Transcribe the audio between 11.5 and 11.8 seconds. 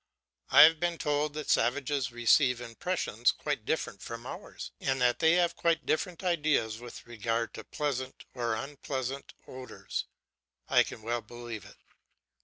it.